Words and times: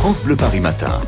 France 0.00 0.22
Bleu 0.22 0.34
Paris 0.34 0.60
Matin. 0.60 0.98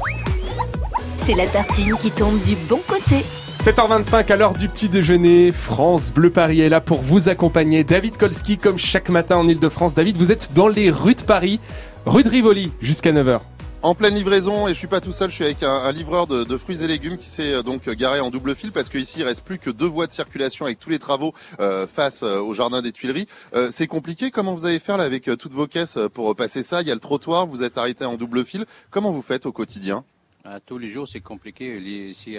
C'est 1.17 1.33
la 1.33 1.47
tartine 1.47 1.97
qui 1.97 2.11
tombe 2.11 2.39
du 2.43 2.55
bon 2.69 2.79
côté. 2.87 3.25
7h25 3.55 4.31
à 4.31 4.37
l'heure 4.37 4.53
du 4.53 4.69
petit 4.69 4.91
déjeuner, 4.91 5.51
France 5.51 6.13
Bleu 6.13 6.29
Paris 6.29 6.61
est 6.61 6.69
là 6.69 6.83
pour 6.83 7.01
vous 7.01 7.31
accompagner. 7.31 7.85
David 7.85 8.19
Kolski 8.19 8.59
comme 8.59 8.77
chaque 8.77 9.09
matin 9.09 9.39
en 9.39 9.49
Ile-de-France. 9.49 9.95
David, 9.95 10.19
vous 10.19 10.31
êtes 10.31 10.53
dans 10.53 10.69
les 10.69 10.91
rues 10.91 11.15
de 11.15 11.23
Paris, 11.23 11.59
rue 12.05 12.23
de 12.23 12.29
Rivoli 12.29 12.71
jusqu'à 12.83 13.13
9h. 13.13 13.41
En 13.85 13.97
pleine 13.97 14.15
livraison, 14.15 14.69
et 14.69 14.75
je 14.75 14.79
suis 14.79 14.87
pas 14.87 15.01
tout 15.01 15.11
seul, 15.11 15.29
je 15.31 15.35
suis 15.35 15.45
avec 15.45 15.65
un, 15.65 15.73
un 15.73 15.91
livreur 15.91 16.29
de, 16.29 16.45
de, 16.45 16.57
fruits 16.57 16.85
et 16.85 16.87
légumes 16.87 17.17
qui 17.17 17.27
s'est 17.27 17.55
euh, 17.55 17.63
donc 17.65 17.89
garé 17.91 18.21
en 18.21 18.31
double 18.31 18.55
fil 18.55 18.71
parce 18.71 18.89
qu'ici 18.89 19.19
il 19.19 19.25
reste 19.25 19.45
plus 19.45 19.59
que 19.59 19.71
deux 19.71 19.89
voies 19.89 20.07
de 20.07 20.13
circulation 20.13 20.67
avec 20.67 20.79
tous 20.79 20.89
les 20.89 21.01
travaux 21.01 21.35
euh, 21.59 21.89
face 21.89 22.23
euh, 22.23 22.39
au 22.39 22.55
jardin 22.55 22.81
des 22.81 22.93
Tuileries. 22.93 23.27
Euh, 23.57 23.71
c'est 23.73 23.89
compliqué. 23.89 24.31
Comment 24.31 24.55
vous 24.55 24.67
allez 24.67 24.79
faire 24.79 24.99
là 24.99 25.05
avec 25.05 25.27
euh, 25.27 25.35
toutes 25.35 25.51
vos 25.51 25.67
caisses 25.67 25.99
pour 26.15 26.37
passer 26.37 26.63
ça? 26.63 26.81
Il 26.81 26.87
y 26.87 26.93
a 26.93 26.95
le 26.95 27.01
trottoir, 27.01 27.49
vous 27.49 27.65
êtes 27.65 27.77
arrêté 27.77 28.05
en 28.05 28.15
double 28.15 28.45
fil. 28.45 28.67
Comment 28.93 29.11
vous 29.11 29.21
faites 29.21 29.47
au 29.47 29.53
quotidien? 29.53 30.05
À 30.45 30.61
Tous 30.61 30.79
les 30.79 30.89
jours, 30.89 31.09
c'est 31.09 31.21
compliqué. 31.21 31.77
Ici, 32.09 32.37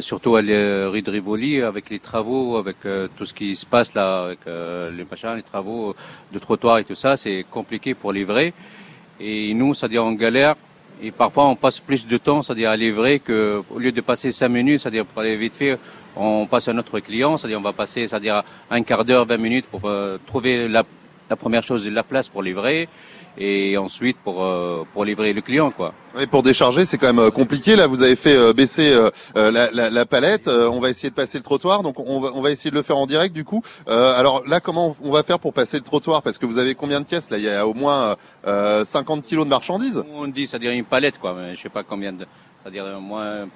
surtout 0.00 0.36
à 0.36 0.42
de 0.42 1.10
Rivoli, 1.10 1.60
avec 1.60 1.90
les 1.90 1.98
travaux, 1.98 2.56
avec 2.56 2.76
tout 3.16 3.24
ce 3.24 3.34
qui 3.34 3.54
se 3.54 3.66
passe 3.66 3.94
là, 3.94 4.24
avec 4.24 4.40
les 4.46 5.04
machins, 5.08 5.34
les 5.36 5.42
travaux 5.42 5.94
de 6.32 6.38
trottoir 6.40 6.78
et 6.78 6.84
tout 6.84 6.96
ça, 6.96 7.16
c'est 7.16 7.44
compliqué 7.48 7.94
pour 7.94 8.12
livrer. 8.12 8.54
Et 9.20 9.54
nous, 9.54 9.74
c'est-à-dire 9.74 10.04
on 10.04 10.12
galère. 10.12 10.54
Et 11.02 11.10
parfois, 11.10 11.46
on 11.46 11.56
passe 11.56 11.78
plus 11.78 12.06
de 12.06 12.16
temps, 12.16 12.42
c'est-à-dire 12.42 12.70
à 12.70 12.76
livrer 12.76 13.18
que, 13.18 13.62
au 13.70 13.78
lieu 13.78 13.92
de 13.92 14.00
passer 14.00 14.30
cinq 14.30 14.48
minutes, 14.48 14.80
c'est-à-dire 14.80 15.04
pour 15.04 15.20
aller 15.20 15.36
vite 15.36 15.56
fait, 15.56 15.78
on 16.16 16.46
passe 16.46 16.68
à 16.68 16.72
notre 16.72 16.98
client, 17.00 17.36
c'est-à-dire 17.36 17.58
on 17.58 17.62
va 17.62 17.74
passer, 17.74 18.06
c'est-à-dire 18.06 18.42
un 18.70 18.82
quart 18.82 19.04
d'heure, 19.04 19.26
vingt 19.26 19.36
minutes 19.36 19.66
pour 19.66 19.82
euh, 19.84 20.16
trouver 20.26 20.68
la, 20.68 20.84
la 21.28 21.36
première 21.36 21.62
chose, 21.62 21.86
la 21.88 22.02
place 22.02 22.28
pour 22.28 22.42
livrer 22.42 22.88
et 23.38 23.76
ensuite 23.76 24.16
pour 24.22 24.42
euh, 24.42 24.84
pour 24.92 25.04
livrer 25.04 25.32
le 25.32 25.40
client 25.40 25.70
quoi. 25.70 25.92
Oui, 26.16 26.26
pour 26.26 26.42
décharger, 26.42 26.86
c'est 26.86 26.96
quand 26.96 27.08
même 27.08 27.18
euh, 27.18 27.30
compliqué. 27.30 27.76
Là, 27.76 27.86
vous 27.86 28.02
avez 28.02 28.16
fait 28.16 28.34
euh, 28.34 28.54
baisser 28.54 28.98
la, 29.34 29.50
la, 29.50 29.90
la, 29.90 30.06
palette. 30.06 30.48
on 30.48 30.80
va 30.80 30.88
essayer 30.88 31.10
de 31.10 31.14
passer 31.14 31.36
le 31.36 31.44
trottoir, 31.44 31.82
donc 31.82 32.00
on 32.00 32.20
va, 32.20 32.30
on 32.34 32.40
va 32.40 32.50
essayer 32.50 32.70
de 32.70 32.76
le 32.76 32.82
faire 32.82 32.96
en 32.96 33.06
direct 33.06 33.34
du 33.34 33.44
coup. 33.44 33.62
alors 33.86 34.42
là, 34.46 34.60
comment 34.60 34.96
on 35.02 35.10
va 35.10 35.22
faire 35.22 35.38
pour 35.38 35.52
passer 35.52 35.76
le 35.76 35.82
trottoir? 35.82 36.22
Parce 36.22 36.38
que 36.38 36.46
vous 36.46 36.58
avez 36.58 36.74
combien 36.74 37.00
de 37.00 37.06
caisses 37.06 37.30
Là, 37.30 37.38
il 37.38 37.44
y 37.44 37.50
a 37.50 37.66
au 37.66 37.74
moins 37.74 38.16
50 38.44 39.24
kilos 39.24 39.44
de 39.44 39.50
marchandises. 39.50 40.02
On 40.14 40.26
dit, 40.26 40.46
c'est-à-dire 40.46 40.72
une 40.72 40.84
palette 40.84 41.18
quoi, 41.18 41.34
mais 41.34 41.54
je 41.54 41.60
sais 41.60 41.68
pas 41.68 41.82
combien 41.82 42.12
de, 42.12 42.26
c'est-à-dire 42.62 42.84
moins 43.00 43.46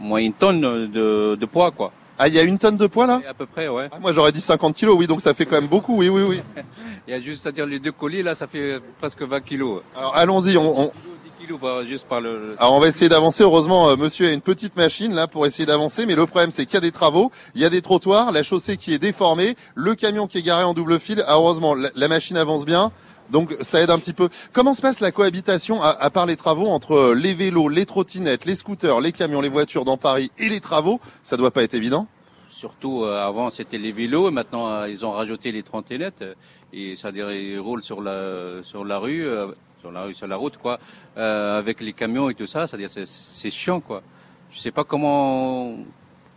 moins 0.00 0.20
une 0.20 0.32
tonne 0.32 0.60
de, 0.60 1.36
de 1.38 1.46
poids 1.46 1.70
quoi. 1.70 1.92
Ah, 2.20 2.26
il 2.26 2.34
y 2.34 2.38
a 2.38 2.42
une 2.42 2.58
tonne 2.58 2.76
de 2.76 2.86
poids 2.88 3.06
là? 3.06 3.20
À 3.28 3.34
peu 3.34 3.46
près, 3.46 3.68
ouais. 3.68 3.88
Ah, 3.92 3.98
moi 4.00 4.12
j'aurais 4.12 4.32
dit 4.32 4.40
50 4.40 4.74
kilos, 4.74 4.96
oui, 4.98 5.06
donc 5.06 5.20
ça 5.20 5.34
fait 5.34 5.46
quand 5.46 5.54
même 5.54 5.68
beaucoup, 5.68 5.98
oui, 5.98 6.08
oui, 6.08 6.22
oui. 6.28 6.40
il 7.08 7.12
y 7.12 7.14
a 7.14 7.20
juste, 7.22 7.42
c'est-à-dire 7.42 7.64
les 7.64 7.78
deux 7.78 7.90
colis 7.90 8.22
là, 8.22 8.34
ça 8.34 8.46
fait 8.46 8.80
presque 8.98 9.22
20 9.22 9.40
kilos. 9.40 9.80
Alors 9.96 10.14
allons-y, 10.14 10.58
on... 10.58 10.80
on... 10.80 10.92
Bah, 11.62 11.82
juste 11.82 12.06
par 12.06 12.20
le... 12.20 12.56
Alors 12.58 12.74
on 12.74 12.80
va 12.80 12.88
essayer 12.88 13.08
d'avancer. 13.08 13.42
Heureusement, 13.42 13.88
euh, 13.88 13.96
monsieur 13.96 14.26
a 14.26 14.32
une 14.32 14.42
petite 14.42 14.76
machine 14.76 15.14
là 15.14 15.26
pour 15.26 15.46
essayer 15.46 15.64
d'avancer, 15.64 16.04
mais 16.04 16.14
le 16.14 16.26
problème 16.26 16.50
c'est 16.50 16.66
qu'il 16.66 16.74
y 16.74 16.76
a 16.76 16.82
des 16.82 16.92
travaux, 16.92 17.32
il 17.54 17.62
y 17.62 17.64
a 17.64 17.70
des 17.70 17.80
trottoirs, 17.80 18.32
la 18.32 18.42
chaussée 18.42 18.76
qui 18.76 18.92
est 18.92 18.98
déformée, 18.98 19.56
le 19.74 19.94
camion 19.94 20.26
qui 20.26 20.36
est 20.36 20.42
garé 20.42 20.64
en 20.64 20.74
double 20.74 21.00
fil. 21.00 21.24
Ah, 21.26 21.36
heureusement, 21.36 21.74
la, 21.74 22.08
machine 22.08 22.36
avance 22.36 22.66
bien. 22.66 22.92
Donc 23.30 23.56
ça 23.62 23.80
aide 23.80 23.88
un 23.88 23.98
petit 23.98 24.12
peu. 24.12 24.28
Comment 24.52 24.74
se 24.74 24.82
passe 24.82 25.00
la 25.00 25.10
cohabitation 25.10 25.82
à, 25.82 25.88
à, 25.88 26.10
part 26.10 26.26
les 26.26 26.36
travaux 26.36 26.68
entre 26.68 26.92
euh, 26.92 27.14
les 27.14 27.32
vélos, 27.32 27.70
les 27.70 27.86
trottinettes, 27.86 28.44
les 28.44 28.54
scooters, 28.54 29.00
les 29.00 29.12
camions, 29.12 29.40
les 29.40 29.48
voitures 29.48 29.86
dans 29.86 29.96
Paris 29.96 30.30
et 30.38 30.50
les 30.50 30.60
travaux? 30.60 31.00
Ça 31.22 31.38
doit 31.38 31.50
pas 31.50 31.62
être 31.62 31.74
évident. 31.74 32.08
Surtout 32.48 33.04
euh, 33.04 33.20
avant 33.20 33.50
c'était 33.50 33.76
les 33.76 33.92
vélos, 33.92 34.30
maintenant 34.30 34.70
euh, 34.70 34.88
ils 34.88 35.04
ont 35.04 35.12
rajouté 35.12 35.52
les 35.52 35.62
trottinettes 35.62 36.24
et 36.72 36.96
ça 36.96 37.12
dire 37.12 37.30
ils 37.30 37.58
roulent 37.58 37.82
sur 37.82 38.00
la 38.00 38.62
sur 38.62 38.86
la 38.86 38.98
rue, 38.98 39.26
euh, 39.26 39.48
sur 39.80 39.92
la 39.92 40.04
rue, 40.04 40.14
sur 40.14 40.26
la 40.26 40.36
route 40.36 40.56
quoi, 40.56 40.78
euh, 41.18 41.58
avec 41.58 41.82
les 41.82 41.92
camions 41.92 42.30
et 42.30 42.34
tout 42.34 42.46
ça, 42.46 42.66
c'est-à-dire 42.66 42.88
c'est 42.88 43.50
chiant 43.50 43.80
quoi. 43.80 44.02
Je 44.50 44.58
sais 44.58 44.70
pas 44.70 44.82
comment 44.84 45.76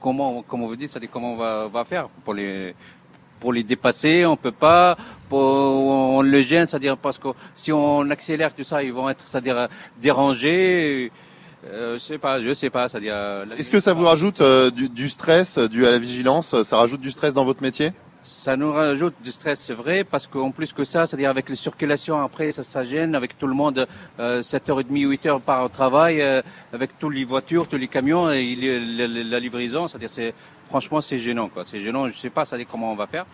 comment 0.02 0.44
comment 0.46 0.68
vous 0.68 0.76
dites, 0.76 0.90
c'est-à-dire 0.90 1.12
comment 1.12 1.34
on 1.34 1.38
va, 1.38 1.68
va 1.68 1.86
faire 1.86 2.10
pour 2.26 2.34
les 2.34 2.76
pour 3.40 3.54
les 3.54 3.64
dépasser, 3.64 4.26
on 4.26 4.38
peut 4.38 4.52
pas, 4.52 4.96
pour, 5.28 5.40
on 5.40 6.22
le 6.22 6.42
gêne, 6.42 6.68
c'est-à-dire 6.68 6.98
parce 6.98 7.18
que 7.18 7.30
si 7.56 7.72
on 7.72 8.08
accélère 8.12 8.54
tout 8.54 8.64
ça, 8.64 8.84
ils 8.84 8.94
vont 8.94 9.10
être, 9.10 9.28
c'est-à-dire 9.28 9.68
dérangés. 10.00 11.12
Euh, 11.66 11.94
je 11.94 12.00
sais 12.00 12.18
pas, 12.18 12.42
je 12.42 12.54
sais 12.54 12.70
pas. 12.70 12.90
C'est-à-dire. 12.90 13.16
Est-ce 13.58 13.72
que 13.72 13.80
ça 13.80 13.94
vous 13.94 14.06
rajoute 14.06 14.42
euh, 14.42 14.72
du, 14.72 14.90
du, 14.90 15.10
stress, 15.10 15.58
dû 15.58 15.86
à 15.86 15.92
la 15.92 16.00
vigilance 16.00 16.62
Ça 16.64 16.78
rajoute 16.78 17.02
du 17.02 17.12
stress 17.12 17.34
dans 17.34 17.46
votre 17.46 17.62
métier? 17.62 17.92
Ça 18.24 18.56
nous 18.56 18.72
rajoute 18.72 19.16
du 19.24 19.32
stress, 19.32 19.60
c'est 19.60 19.74
vrai, 19.74 20.04
parce 20.04 20.28
qu'en 20.28 20.52
plus 20.52 20.74
que 20.74 20.84
ça, 20.84 21.08
c'est-à-dire 21.08 21.32
avec 21.32 21.50
les 21.50 21.56
circulations 21.56 22.22
après, 22.22 22.52
ça, 22.52 22.62
ça 22.62 22.84
gêne 22.84 23.16
avec 23.16 23.36
tout 23.36 23.48
le 23.48 23.56
monde, 23.56 23.88
euh, 24.20 24.44
7h30, 24.44 24.92
8h 24.92 25.42
par 25.42 25.68
travail, 25.72 26.22
euh, 26.22 26.44
avec 26.72 27.00
toutes 27.00 27.16
les 27.16 27.26
voitures, 27.26 27.68
tous 27.68 27.78
les 27.78 27.88
camions 27.88 28.30
et 28.30 28.56
la, 28.56 29.08
la, 29.08 29.24
la 29.24 29.40
livraison, 29.40 29.88
c'est-à-dire 29.88 30.12
c'est 30.12 30.36
franchement 30.70 31.02
c'est 31.02 31.18
gênant 31.18 31.50
quoi. 31.50 31.64
C'est 31.64 31.80
gênant. 31.80 32.08
Je 32.10 32.14
sais 32.16 32.30
pas, 32.30 32.46
ça 32.46 32.58
comment 32.66 32.92
on 32.92 32.96
va 32.96 33.08
faire. 33.08 33.26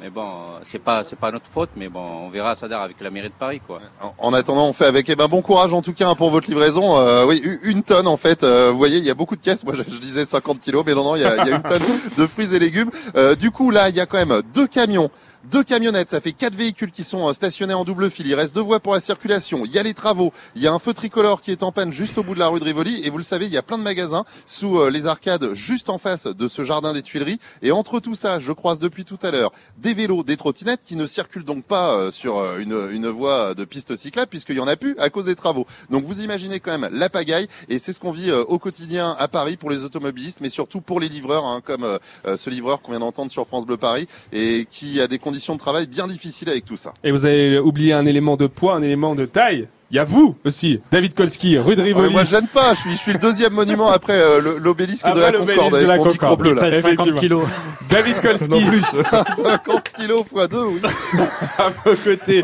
Mais 0.00 0.10
bon, 0.10 0.28
c'est 0.62 0.78
pas 0.78 1.04
c'est 1.04 1.18
pas 1.18 1.30
notre 1.30 1.46
faute, 1.46 1.70
mais 1.76 1.88
bon, 1.88 2.26
on 2.26 2.28
verra 2.28 2.54
Sadar 2.54 2.82
avec 2.82 3.00
la 3.00 3.10
mairie 3.10 3.28
de 3.28 3.34
Paris, 3.34 3.60
quoi. 3.64 3.78
En, 4.00 4.12
en, 4.18 4.34
attendant, 4.34 4.66
on 4.66 4.72
fait 4.72 4.86
avec. 4.86 5.08
Eh 5.08 5.14
ben, 5.14 5.28
bon 5.28 5.40
courage 5.40 5.72
en 5.72 5.82
tout 5.82 5.92
cas 5.92 6.08
hein, 6.08 6.14
pour 6.14 6.30
votre 6.30 6.48
livraison. 6.48 6.98
Euh, 6.98 7.24
oui, 7.26 7.42
une 7.62 7.82
tonne 7.82 8.08
en 8.08 8.16
fait. 8.16 8.42
Euh, 8.42 8.70
vous 8.72 8.78
voyez, 8.78 8.98
il 8.98 9.04
y 9.04 9.10
a 9.10 9.14
beaucoup 9.14 9.36
de 9.36 9.42
caisses. 9.42 9.64
Moi, 9.64 9.74
je, 9.76 9.98
disais 9.98 10.24
50 10.24 10.58
kilos, 10.58 10.82
mais 10.84 10.94
non, 10.94 11.04
non, 11.04 11.16
il 11.16 11.22
y 11.22 11.24
a, 11.24 11.36
il 11.44 11.48
y 11.48 11.52
a 11.52 11.56
une 11.56 11.62
tonne 11.62 11.82
de 12.18 12.26
fruits 12.26 12.54
et 12.54 12.58
légumes. 12.58 12.90
Euh, 13.16 13.34
du 13.34 13.50
coup, 13.50 13.70
là, 13.70 13.88
il 13.88 13.94
y 13.94 14.00
a 14.00 14.06
quand 14.06 14.18
même 14.18 14.42
deux 14.52 14.66
camions 14.66 15.10
deux 15.50 15.62
camionnettes, 15.62 16.10
ça 16.10 16.20
fait 16.20 16.32
quatre 16.32 16.54
véhicules 16.54 16.90
qui 16.90 17.04
sont 17.04 17.32
stationnés 17.34 17.74
en 17.74 17.84
double 17.84 18.10
fil. 18.10 18.26
Il 18.26 18.34
reste 18.34 18.54
deux 18.54 18.62
voies 18.62 18.80
pour 18.80 18.94
la 18.94 19.00
circulation. 19.00 19.64
Il 19.66 19.72
y 19.72 19.78
a 19.78 19.82
les 19.82 19.92
travaux. 19.92 20.32
Il 20.56 20.62
y 20.62 20.66
a 20.66 20.72
un 20.72 20.78
feu 20.78 20.94
tricolore 20.94 21.40
qui 21.40 21.50
est 21.50 21.62
en 21.62 21.70
panne 21.70 21.92
juste 21.92 22.16
au 22.16 22.22
bout 22.22 22.34
de 22.34 22.38
la 22.38 22.48
rue 22.48 22.60
de 22.60 22.64
Rivoli. 22.64 23.02
Et 23.04 23.10
vous 23.10 23.18
le 23.18 23.24
savez, 23.24 23.44
il 23.46 23.52
y 23.52 23.58
a 23.58 23.62
plein 23.62 23.76
de 23.76 23.82
magasins 23.82 24.24
sous 24.46 24.88
les 24.88 25.06
arcades 25.06 25.52
juste 25.52 25.90
en 25.90 25.98
face 25.98 26.26
de 26.26 26.48
ce 26.48 26.64
jardin 26.64 26.94
des 26.94 27.02
Tuileries. 27.02 27.38
Et 27.60 27.72
entre 27.72 28.00
tout 28.00 28.14
ça, 28.14 28.40
je 28.40 28.52
croise 28.52 28.78
depuis 28.78 29.04
tout 29.04 29.18
à 29.22 29.30
l'heure 29.30 29.52
des 29.76 29.92
vélos, 29.92 30.24
des 30.24 30.36
trottinettes 30.36 30.80
qui 30.82 30.96
ne 30.96 31.06
circulent 31.06 31.44
donc 31.44 31.64
pas 31.64 32.10
sur 32.10 32.56
une, 32.56 32.88
une 32.90 33.08
voie 33.08 33.54
de 33.54 33.64
piste 33.64 33.96
cyclable 33.96 34.28
puisqu'il 34.28 34.56
y 34.56 34.60
en 34.60 34.66
a 34.66 34.76
plus 34.76 34.96
à 34.98 35.10
cause 35.10 35.26
des 35.26 35.36
travaux. 35.36 35.66
Donc 35.90 36.04
vous 36.04 36.22
imaginez 36.22 36.58
quand 36.58 36.78
même 36.78 36.90
la 36.90 37.10
pagaille. 37.10 37.48
Et 37.68 37.78
c'est 37.78 37.92
ce 37.92 38.00
qu'on 38.00 38.12
vit 38.12 38.32
au 38.32 38.58
quotidien 38.58 39.14
à 39.18 39.28
Paris 39.28 39.58
pour 39.58 39.70
les 39.70 39.84
automobilistes, 39.84 40.40
mais 40.40 40.50
surtout 40.50 40.80
pour 40.80 41.00
les 41.00 41.08
livreurs, 41.08 41.44
hein, 41.44 41.60
comme 41.62 41.98
ce 42.24 42.48
livreur 42.48 42.80
qu'on 42.80 42.92
vient 42.92 43.00
d'entendre 43.00 43.30
sur 43.30 43.46
France 43.46 43.66
Bleu 43.66 43.76
Paris 43.76 44.06
et 44.32 44.66
qui 44.70 45.00
a 45.02 45.06
des 45.06 45.18
conditions 45.18 45.33
de 45.34 45.58
travail 45.58 45.86
bien 45.86 46.06
difficiles 46.06 46.48
avec 46.48 46.64
tout 46.64 46.76
ça. 46.76 46.94
Et 47.02 47.12
vous 47.12 47.24
avez 47.24 47.58
oublié 47.58 47.92
un 47.92 48.06
élément 48.06 48.36
de 48.36 48.46
poids, 48.46 48.74
un 48.74 48.82
élément 48.82 49.14
de 49.14 49.24
taille. 49.24 49.68
Il 49.90 49.96
y 49.96 50.00
a 50.00 50.04
vous 50.04 50.34
aussi, 50.44 50.80
David 50.90 51.14
Kolski, 51.14 51.56
rue 51.58 51.76
de 51.76 51.82
Rivoli. 51.82 52.08
Oh, 52.08 52.12
moi, 52.12 52.24
je 52.24 52.30
gêne 52.30 52.48
pas. 52.48 52.74
Je 52.74 52.80
suis, 52.80 52.90
je 52.92 52.96
suis 52.96 53.12
le 53.12 53.18
deuxième 53.18 53.52
monument 53.52 53.92
après 53.92 54.14
euh, 54.14 54.58
l'obélisque 54.58 55.06
de 55.06 55.20
la 55.20 55.30
Concorde. 55.30 55.80
De 55.80 55.86
la 55.86 55.98
Concorde. 55.98 56.40
Bleu, 56.40 56.54
là. 56.54 56.80
50 56.80 57.14
kilos. 57.14 57.46
David 57.90 58.20
Kolski. 58.20 58.48
non 58.48 58.66
plus. 58.66 58.82
50 59.36 59.92
kilos 59.96 60.24
fois 60.24 60.48
2, 60.48 60.58
oui. 60.64 60.80
à 61.58 61.68
vos 61.68 61.94
côtés, 61.94 62.42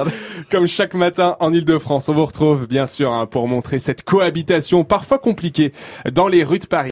comme 0.51 0.69
chaque 0.69 0.95
matin 0.95 1.37
en 1.41 1.53
Ile-de-France. 1.53 2.09
On 2.09 2.15
vous 2.15 2.27
retrouve, 2.27 2.69
bien 2.69 2.87
sûr, 2.87 3.13
hein, 3.13 3.27
pour 3.27 3.49
montrer 3.49 3.81
cette 3.81 4.05
cohabitation 4.05 4.85
parfois 4.85 5.19
compliquée 5.19 5.73
dans 6.13 6.29
les 6.29 6.45
rues 6.45 6.61
de 6.61 6.67
Paris. 6.67 6.89